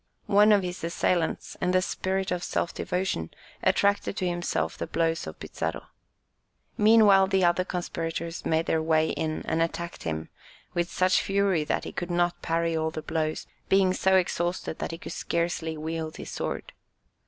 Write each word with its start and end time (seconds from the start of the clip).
One 0.25 0.51
of 0.51 0.63
his 0.63 0.83
assailants, 0.83 1.55
in 1.61 1.75
a 1.75 1.81
spirit 1.83 2.31
of 2.31 2.43
self 2.43 2.73
devotion, 2.73 3.29
attracted 3.61 4.17
to 4.17 4.27
himself 4.27 4.75
the 4.75 4.87
blows 4.87 5.27
of 5.27 5.39
Pizarro. 5.39 5.89
Meanwhile 6.75 7.27
the 7.27 7.45
other 7.45 7.63
conspirators 7.63 8.43
made 8.43 8.65
their 8.65 8.81
way 8.81 9.09
in 9.11 9.43
and 9.45 9.61
attacked 9.61 10.01
him 10.01 10.29
with 10.73 10.89
such 10.91 11.21
fury 11.21 11.63
that 11.65 11.83
he 11.83 11.91
could 11.91 12.09
not 12.09 12.41
parry 12.41 12.75
all 12.75 12.89
the 12.89 13.03
blows, 13.03 13.45
being 13.69 13.93
so 13.93 14.15
exhausted 14.15 14.79
that 14.79 14.89
he 14.89 14.97
could 14.97 15.11
scarcely 15.11 15.77
wield 15.77 16.17
his 16.17 16.31
sword. 16.31 16.73